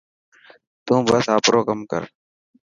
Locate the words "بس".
1.09-1.25